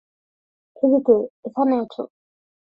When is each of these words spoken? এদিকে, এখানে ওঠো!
এদিকে, 0.77 1.15
এখানে 1.47 1.73
ওঠো! 1.83 2.03